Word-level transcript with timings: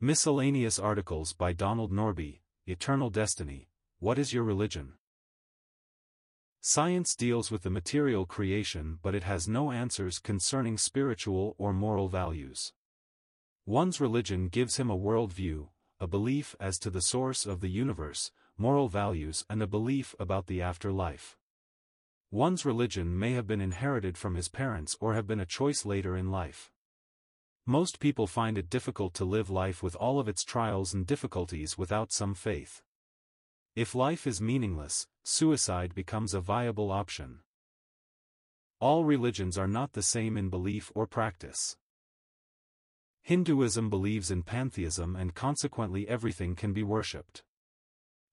Miscellaneous 0.00 0.78
articles 0.78 1.32
by 1.32 1.52
Donald 1.52 1.90
Norbie, 1.90 2.42
Eternal 2.68 3.10
Destiny, 3.10 3.68
What 3.98 4.16
is 4.16 4.32
Your 4.32 4.44
Religion? 4.44 4.92
Science 6.60 7.16
deals 7.16 7.50
with 7.50 7.64
the 7.64 7.70
material 7.70 8.24
creation 8.24 9.00
but 9.02 9.16
it 9.16 9.24
has 9.24 9.48
no 9.48 9.72
answers 9.72 10.20
concerning 10.20 10.78
spiritual 10.78 11.56
or 11.58 11.72
moral 11.72 12.08
values. 12.08 12.72
One's 13.66 14.00
religion 14.00 14.46
gives 14.46 14.76
him 14.76 14.88
a 14.88 14.96
worldview, 14.96 15.70
a 15.98 16.06
belief 16.06 16.54
as 16.60 16.78
to 16.78 16.90
the 16.90 17.02
source 17.02 17.44
of 17.44 17.60
the 17.60 17.68
universe, 17.68 18.30
moral 18.56 18.88
values 18.88 19.44
and 19.50 19.60
a 19.60 19.66
belief 19.66 20.14
about 20.20 20.46
the 20.46 20.62
afterlife. 20.62 21.36
One's 22.30 22.64
religion 22.64 23.18
may 23.18 23.32
have 23.32 23.48
been 23.48 23.60
inherited 23.60 24.16
from 24.16 24.36
his 24.36 24.48
parents 24.48 24.96
or 25.00 25.14
have 25.14 25.26
been 25.26 25.40
a 25.40 25.44
choice 25.44 25.84
later 25.84 26.16
in 26.16 26.30
life. 26.30 26.70
Most 27.70 28.00
people 28.00 28.26
find 28.26 28.56
it 28.56 28.70
difficult 28.70 29.12
to 29.12 29.26
live 29.26 29.50
life 29.50 29.82
with 29.82 29.94
all 29.94 30.18
of 30.18 30.26
its 30.26 30.42
trials 30.42 30.94
and 30.94 31.06
difficulties 31.06 31.76
without 31.76 32.12
some 32.12 32.32
faith. 32.32 32.80
If 33.76 33.94
life 33.94 34.26
is 34.26 34.40
meaningless, 34.40 35.06
suicide 35.22 35.94
becomes 35.94 36.32
a 36.32 36.40
viable 36.40 36.90
option. 36.90 37.40
All 38.80 39.04
religions 39.04 39.58
are 39.58 39.68
not 39.68 39.92
the 39.92 40.02
same 40.02 40.38
in 40.38 40.48
belief 40.48 40.90
or 40.94 41.06
practice. 41.06 41.76
Hinduism 43.20 43.90
believes 43.90 44.30
in 44.30 44.44
pantheism 44.44 45.14
and 45.14 45.34
consequently 45.34 46.08
everything 46.08 46.56
can 46.56 46.72
be 46.72 46.82
worshipped. 46.82 47.42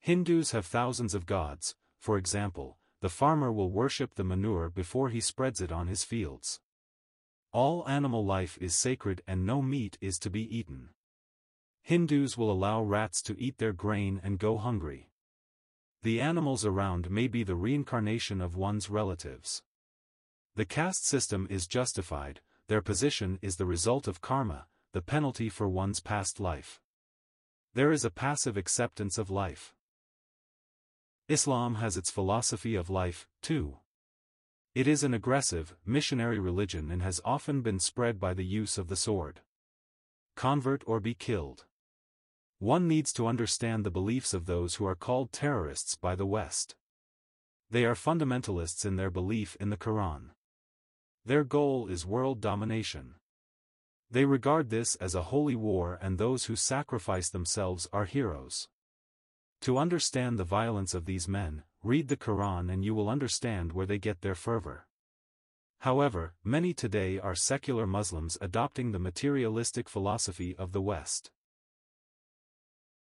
Hindus 0.00 0.50
have 0.50 0.66
thousands 0.66 1.14
of 1.14 1.24
gods, 1.24 1.74
for 1.98 2.18
example, 2.18 2.76
the 3.00 3.08
farmer 3.08 3.50
will 3.50 3.70
worship 3.70 4.14
the 4.14 4.24
manure 4.24 4.68
before 4.68 5.08
he 5.08 5.22
spreads 5.22 5.62
it 5.62 5.72
on 5.72 5.86
his 5.86 6.04
fields. 6.04 6.60
All 7.52 7.86
animal 7.86 8.24
life 8.24 8.56
is 8.62 8.74
sacred 8.74 9.22
and 9.26 9.44
no 9.44 9.60
meat 9.60 9.98
is 10.00 10.18
to 10.20 10.30
be 10.30 10.42
eaten. 10.56 10.88
Hindus 11.82 12.38
will 12.38 12.50
allow 12.50 12.82
rats 12.82 13.20
to 13.22 13.38
eat 13.38 13.58
their 13.58 13.74
grain 13.74 14.20
and 14.24 14.38
go 14.38 14.56
hungry. 14.56 15.10
The 16.02 16.20
animals 16.20 16.64
around 16.64 17.10
may 17.10 17.28
be 17.28 17.42
the 17.44 17.54
reincarnation 17.54 18.40
of 18.40 18.56
one's 18.56 18.88
relatives. 18.88 19.62
The 20.54 20.64
caste 20.64 21.06
system 21.06 21.46
is 21.50 21.66
justified, 21.66 22.40
their 22.68 22.80
position 22.80 23.38
is 23.42 23.56
the 23.56 23.66
result 23.66 24.08
of 24.08 24.22
karma, 24.22 24.66
the 24.92 25.02
penalty 25.02 25.50
for 25.50 25.68
one's 25.68 26.00
past 26.00 26.40
life. 26.40 26.80
There 27.74 27.92
is 27.92 28.04
a 28.04 28.10
passive 28.10 28.56
acceptance 28.56 29.18
of 29.18 29.30
life. 29.30 29.74
Islam 31.28 31.76
has 31.76 31.96
its 31.96 32.10
philosophy 32.10 32.74
of 32.74 32.90
life, 32.90 33.28
too. 33.42 33.78
It 34.74 34.86
is 34.86 35.04
an 35.04 35.12
aggressive, 35.12 35.76
missionary 35.84 36.38
religion 36.38 36.90
and 36.90 37.02
has 37.02 37.20
often 37.26 37.60
been 37.60 37.78
spread 37.78 38.18
by 38.18 38.32
the 38.32 38.44
use 38.44 38.78
of 38.78 38.88
the 38.88 38.96
sword. 38.96 39.40
Convert 40.34 40.82
or 40.86 40.98
be 40.98 41.12
killed. 41.12 41.66
One 42.58 42.88
needs 42.88 43.12
to 43.14 43.26
understand 43.26 43.84
the 43.84 43.90
beliefs 43.90 44.32
of 44.32 44.46
those 44.46 44.76
who 44.76 44.86
are 44.86 44.94
called 44.94 45.30
terrorists 45.30 45.94
by 45.94 46.14
the 46.14 46.24
West. 46.24 46.74
They 47.70 47.84
are 47.84 47.94
fundamentalists 47.94 48.86
in 48.86 48.96
their 48.96 49.10
belief 49.10 49.56
in 49.60 49.68
the 49.68 49.76
Quran. 49.76 50.30
Their 51.24 51.44
goal 51.44 51.88
is 51.88 52.06
world 52.06 52.40
domination. 52.40 53.16
They 54.10 54.24
regard 54.24 54.70
this 54.70 54.94
as 54.94 55.14
a 55.14 55.24
holy 55.24 55.56
war 55.56 55.98
and 56.00 56.16
those 56.16 56.46
who 56.46 56.56
sacrifice 56.56 57.28
themselves 57.28 57.88
are 57.92 58.06
heroes. 58.06 58.68
To 59.62 59.76
understand 59.76 60.38
the 60.38 60.44
violence 60.44 60.94
of 60.94 61.04
these 61.04 61.28
men, 61.28 61.64
read 61.82 62.08
the 62.08 62.16
Quran 62.16 62.72
and 62.72 62.84
you 62.84 62.94
will 62.94 63.08
understand 63.08 63.72
where 63.72 63.86
they 63.86 63.98
get 63.98 64.20
their 64.20 64.34
fervor. 64.34 64.86
However, 65.80 66.34
many 66.44 66.72
today 66.72 67.18
are 67.18 67.34
secular 67.34 67.88
Muslims 67.88 68.38
adopting 68.40 68.92
the 68.92 69.00
materialistic 69.00 69.88
philosophy 69.88 70.54
of 70.56 70.70
the 70.70 70.80
West. 70.80 71.32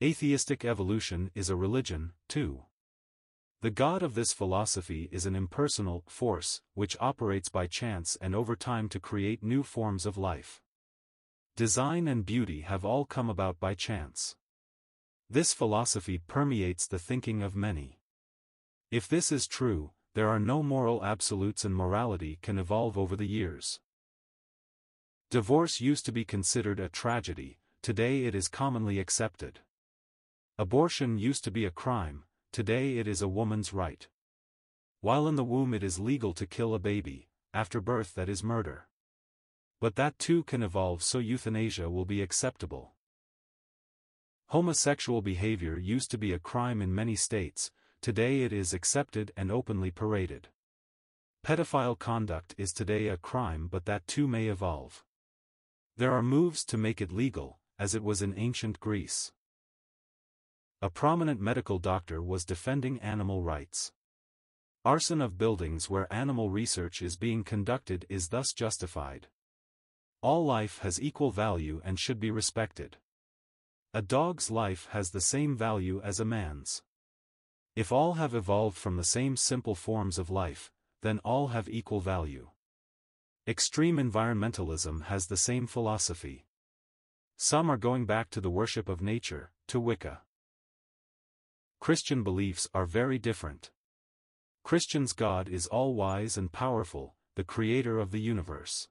Atheistic 0.00 0.64
evolution 0.64 1.30
is 1.34 1.50
a 1.50 1.56
religion, 1.56 2.12
too. 2.28 2.62
The 3.62 3.70
god 3.70 4.02
of 4.02 4.14
this 4.14 4.32
philosophy 4.32 5.08
is 5.10 5.26
an 5.26 5.36
impersonal 5.36 6.04
force, 6.06 6.60
which 6.74 6.96
operates 7.00 7.48
by 7.48 7.66
chance 7.66 8.16
and 8.20 8.34
over 8.34 8.56
time 8.56 8.88
to 8.90 9.00
create 9.00 9.42
new 9.42 9.62
forms 9.62 10.06
of 10.06 10.18
life. 10.18 10.60
Design 11.56 12.08
and 12.08 12.24
beauty 12.24 12.62
have 12.62 12.84
all 12.84 13.04
come 13.04 13.28
about 13.28 13.60
by 13.60 13.74
chance. 13.74 14.36
This 15.28 15.52
philosophy 15.52 16.18
permeates 16.18 16.86
the 16.86 16.98
thinking 16.98 17.42
of 17.42 17.54
many. 17.54 18.00
If 18.92 19.08
this 19.08 19.32
is 19.32 19.46
true, 19.46 19.92
there 20.12 20.28
are 20.28 20.38
no 20.38 20.62
moral 20.62 21.02
absolutes 21.02 21.64
and 21.64 21.74
morality 21.74 22.38
can 22.42 22.58
evolve 22.58 22.98
over 22.98 23.16
the 23.16 23.26
years. 23.26 23.80
Divorce 25.30 25.80
used 25.80 26.04
to 26.04 26.12
be 26.12 26.26
considered 26.26 26.78
a 26.78 26.90
tragedy, 26.90 27.58
today 27.82 28.26
it 28.26 28.34
is 28.34 28.48
commonly 28.48 28.98
accepted. 28.98 29.60
Abortion 30.58 31.16
used 31.16 31.42
to 31.44 31.50
be 31.50 31.64
a 31.64 31.70
crime, 31.70 32.24
today 32.52 32.98
it 32.98 33.08
is 33.08 33.22
a 33.22 33.28
woman's 33.28 33.72
right. 33.72 34.06
While 35.00 35.26
in 35.26 35.36
the 35.36 35.42
womb 35.42 35.72
it 35.72 35.82
is 35.82 35.98
legal 35.98 36.34
to 36.34 36.46
kill 36.46 36.74
a 36.74 36.78
baby, 36.78 37.30
after 37.54 37.80
birth 37.80 38.14
that 38.16 38.28
is 38.28 38.44
murder. 38.44 38.88
But 39.80 39.96
that 39.96 40.18
too 40.18 40.42
can 40.42 40.62
evolve 40.62 41.02
so 41.02 41.18
euthanasia 41.18 41.88
will 41.88 42.04
be 42.04 42.20
acceptable. 42.20 42.92
Homosexual 44.48 45.22
behavior 45.22 45.78
used 45.78 46.10
to 46.10 46.18
be 46.18 46.34
a 46.34 46.38
crime 46.38 46.82
in 46.82 46.94
many 46.94 47.16
states, 47.16 47.70
today 48.02 48.42
it 48.42 48.52
is 48.52 48.74
accepted 48.74 49.32
and 49.36 49.50
openly 49.50 49.90
paraded. 49.90 50.48
Pedophile 51.42 51.98
conduct 51.98 52.54
is 52.58 52.74
today 52.74 53.08
a 53.08 53.16
crime 53.16 53.68
but 53.70 53.86
that 53.86 54.06
too 54.06 54.28
may 54.28 54.48
evolve. 54.48 55.02
There 55.96 56.12
are 56.12 56.22
moves 56.22 56.64
to 56.66 56.76
make 56.76 57.00
it 57.00 57.10
legal, 57.10 57.58
as 57.78 57.94
it 57.94 58.02
was 58.04 58.20
in 58.20 58.34
ancient 58.36 58.78
Greece 58.78 59.32
a 60.82 60.90
prominent 60.90 61.40
medical 61.40 61.78
doctor 61.78 62.20
was 62.20 62.44
defending 62.44 62.98
animal 62.98 63.40
rights. 63.40 63.92
Arson 64.84 65.22
of 65.22 65.38
buildings 65.38 65.88
where 65.88 66.12
animal 66.12 66.50
research 66.50 67.02
is 67.02 67.16
being 67.16 67.44
conducted 67.44 68.04
is 68.08 68.30
thus 68.30 68.52
justified. 68.52 69.28
All 70.22 70.44
life 70.44 70.80
has 70.80 71.00
equal 71.00 71.30
value 71.30 71.80
and 71.84 72.00
should 72.00 72.18
be 72.18 72.32
respected. 72.32 72.96
A 73.94 74.02
dog's 74.02 74.50
life 74.50 74.88
has 74.90 75.10
the 75.10 75.20
same 75.20 75.56
value 75.56 76.00
as 76.02 76.18
a 76.18 76.24
man's. 76.24 76.82
If 77.74 77.90
all 77.90 78.14
have 78.14 78.34
evolved 78.34 78.76
from 78.76 78.96
the 78.96 79.04
same 79.04 79.36
simple 79.36 79.74
forms 79.74 80.18
of 80.18 80.28
life, 80.28 80.70
then 81.00 81.20
all 81.20 81.48
have 81.48 81.70
equal 81.70 82.00
value. 82.00 82.50
Extreme 83.48 83.96
environmentalism 83.96 85.04
has 85.04 85.26
the 85.26 85.38
same 85.38 85.66
philosophy. 85.66 86.46
Some 87.36 87.70
are 87.70 87.78
going 87.78 88.04
back 88.04 88.28
to 88.30 88.40
the 88.40 88.50
worship 88.50 88.88
of 88.88 89.00
nature, 89.00 89.52
to 89.68 89.80
Wicca. 89.80 90.20
Christian 91.80 92.22
beliefs 92.22 92.68
are 92.74 92.86
very 92.86 93.18
different. 93.18 93.70
Christians' 94.62 95.12
God 95.14 95.48
is 95.48 95.66
all-wise 95.66 96.36
and 96.36 96.52
powerful, 96.52 97.16
the 97.36 97.42
creator 97.42 97.98
of 97.98 98.10
the 98.10 98.20
universe. 98.20 98.88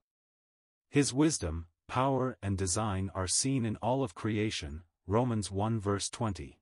His 0.90 1.14
wisdom, 1.14 1.68
power 1.88 2.38
and 2.42 2.58
design 2.58 3.12
are 3.14 3.28
seen 3.28 3.64
in 3.64 3.78
all 3.78 4.04
of 4.04 4.16
creation, 4.16 4.84
Romans 5.06 5.52
1 5.52 5.80
verse 5.80 6.10
20. 6.10 6.61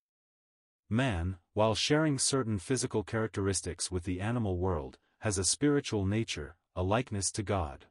Man, 0.91 1.37
while 1.53 1.75
sharing 1.75 2.17
certain 2.17 2.57
physical 2.57 3.03
characteristics 3.03 3.91
with 3.91 4.05
the 4.05 4.19
animal 4.19 4.57
world, 4.57 4.97
has 5.19 5.37
a 5.37 5.43
spiritual 5.43 6.03
nature, 6.03 6.55
a 6.75 6.81
likeness 6.81 7.31
to 7.33 7.43
God. 7.43 7.85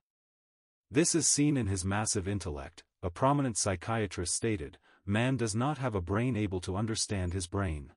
This 0.91 1.15
is 1.15 1.29
seen 1.29 1.57
in 1.57 1.69
his 1.69 1.85
massive 1.85 2.27
intellect, 2.27 2.83
a 3.01 3.09
prominent 3.09 3.57
psychiatrist 3.57 4.35
stated, 4.35 4.79
man 5.07 5.37
does 5.37 5.55
not 5.55 5.79
have 5.79 5.95
a 5.95 6.01
brain 6.01 6.37
able 6.37 6.61
to 6.63 6.77
understand 6.77 7.33
his 7.33 7.47
brain. 7.47 7.93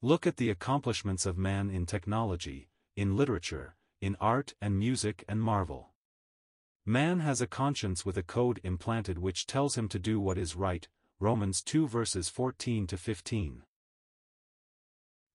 Look 0.00 0.28
at 0.28 0.36
the 0.36 0.48
accomplishments 0.48 1.26
of 1.26 1.36
man 1.36 1.68
in 1.68 1.84
technology, 1.84 2.68
in 2.94 3.16
literature, 3.16 3.74
in 4.00 4.16
art 4.20 4.54
and 4.60 4.78
music 4.78 5.24
and 5.28 5.42
marvel. 5.42 5.90
Man 6.86 7.18
has 7.18 7.40
a 7.40 7.48
conscience 7.48 8.06
with 8.06 8.16
a 8.16 8.22
code 8.22 8.60
implanted 8.62 9.18
which 9.18 9.46
tells 9.46 9.76
him 9.76 9.88
to 9.88 9.98
do 9.98 10.20
what 10.20 10.38
is 10.38 10.54
right, 10.54 10.86
Romans 11.18 11.62
2 11.62 11.88
verses 11.88 12.28
14 12.28 12.86
to 12.86 12.96
15. 12.96 13.64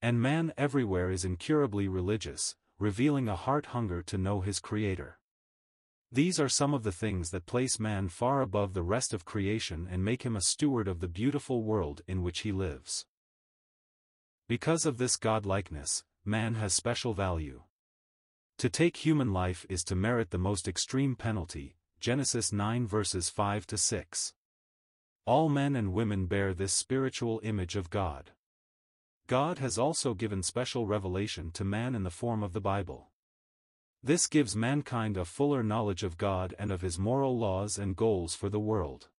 And 0.02 0.22
man 0.22 0.54
everywhere 0.58 1.12
is 1.12 1.26
incurably 1.26 1.88
religious, 1.88 2.56
revealing 2.80 3.28
a 3.28 3.36
heart 3.36 3.68
hunger 3.68 4.02
to 4.04 4.18
know 4.18 4.42
his 4.42 4.60
Creator. 4.60 5.20
These 6.12 6.40
are 6.40 6.50
some 6.50 6.74
of 6.74 6.84
the 6.84 6.92
things 6.92 7.30
that 7.32 7.46
place 7.46 7.80
man 7.80 8.08
far 8.08 8.42
above 8.42 8.74
the 8.74 8.82
rest 8.82 9.14
of 9.14 9.26
creation 9.26 9.88
and 9.92 10.04
make 10.04 10.24
him 10.24 10.36
a 10.36 10.42
steward 10.42 10.88
of 10.88 11.02
the 11.02 11.08
beautiful 11.08 11.64
world 11.64 12.02
in 12.08 12.24
which 12.24 12.40
he 12.40 12.52
lives. 12.52 13.06
Because 14.48 14.86
of 14.86 14.98
this 14.98 15.18
godlikeness, 15.18 16.04
man 16.26 16.56
has 16.56 16.74
special 16.74 17.14
value. 17.14 17.62
To 18.58 18.70
take 18.70 18.98
human 18.98 19.32
life 19.32 19.66
is 19.70 19.84
to 19.84 19.96
merit 19.96 20.32
the 20.32 20.40
most 20.40 20.68
extreme 20.68 21.16
penalty, 21.16 21.76
Genesis 22.00 22.52
9 22.52 22.88
verses 22.88 23.30
5 23.30 23.68
to 23.68 23.78
6. 23.78 24.34
All 25.26 25.50
men 25.50 25.76
and 25.76 25.94
women 25.94 26.26
bear 26.26 26.54
this 26.54 26.74
spiritual 26.74 27.40
image 27.44 27.76
of 27.76 27.90
God. 27.90 28.32
God 29.30 29.60
has 29.60 29.78
also 29.78 30.16
given 30.16 30.42
special 30.42 30.88
revelation 30.88 31.52
to 31.52 31.64
man 31.64 31.94
in 31.94 32.02
the 32.02 32.10
form 32.10 32.42
of 32.42 32.52
the 32.52 32.60
Bible. 32.60 33.12
This 34.02 34.26
gives 34.26 34.56
mankind 34.56 35.18
a 35.18 35.24
fuller 35.24 35.62
knowledge 35.62 36.02
of 36.02 36.18
God 36.18 36.56
and 36.58 36.72
of 36.72 36.82
his 36.82 36.98
moral 36.98 37.38
laws 37.38 37.78
and 37.78 37.96
goals 37.96 38.34
for 38.34 38.50
the 38.50 38.60
world. 38.60 39.10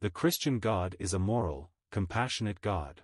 the 0.00 0.08
Christian 0.08 0.60
God 0.60 0.96
is 0.98 1.12
a 1.12 1.18
moral, 1.18 1.72
compassionate 1.90 2.62
God. 2.62 3.02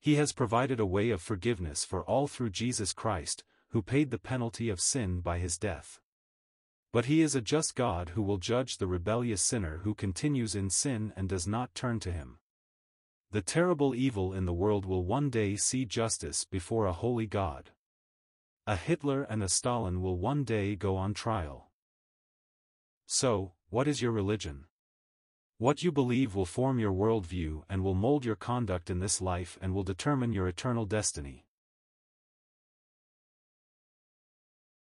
He 0.00 0.16
has 0.16 0.34
provided 0.34 0.80
a 0.80 0.84
way 0.84 1.08
of 1.08 1.22
forgiveness 1.22 1.86
for 1.86 2.04
all 2.04 2.28
through 2.28 2.50
Jesus 2.50 2.92
Christ, 2.92 3.44
who 3.70 3.80
paid 3.80 4.10
the 4.10 4.18
penalty 4.18 4.68
of 4.68 4.82
sin 4.82 5.20
by 5.20 5.38
his 5.38 5.56
death. 5.56 5.98
But 6.92 7.06
he 7.06 7.22
is 7.22 7.34
a 7.34 7.40
just 7.40 7.74
God 7.74 8.10
who 8.10 8.22
will 8.22 8.36
judge 8.36 8.76
the 8.76 8.86
rebellious 8.86 9.40
sinner 9.40 9.78
who 9.78 9.94
continues 9.94 10.54
in 10.54 10.68
sin 10.68 11.14
and 11.16 11.26
does 11.26 11.46
not 11.46 11.74
turn 11.74 12.00
to 12.00 12.12
him. 12.12 12.38
The 13.30 13.42
terrible 13.42 13.94
evil 13.94 14.32
in 14.32 14.46
the 14.46 14.54
world 14.54 14.86
will 14.86 15.04
one 15.04 15.28
day 15.28 15.56
see 15.56 15.84
justice 15.84 16.46
before 16.46 16.86
a 16.86 16.94
holy 16.94 17.26
God. 17.26 17.72
A 18.66 18.74
Hitler 18.74 19.22
and 19.24 19.42
a 19.42 19.50
Stalin 19.50 20.00
will 20.00 20.16
one 20.16 20.44
day 20.44 20.76
go 20.76 20.96
on 20.96 21.12
trial. 21.12 21.70
So, 23.06 23.52
what 23.68 23.86
is 23.86 24.00
your 24.00 24.12
religion? 24.12 24.64
What 25.58 25.82
you 25.82 25.92
believe 25.92 26.34
will 26.34 26.46
form 26.46 26.78
your 26.78 26.92
worldview 26.92 27.64
and 27.68 27.82
will 27.82 27.94
mold 27.94 28.24
your 28.24 28.36
conduct 28.36 28.88
in 28.88 29.00
this 29.00 29.20
life 29.20 29.58
and 29.60 29.74
will 29.74 29.82
determine 29.82 30.32
your 30.32 30.48
eternal 30.48 30.86
destiny. 30.86 31.47